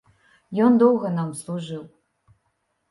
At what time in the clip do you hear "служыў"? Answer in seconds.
1.43-1.83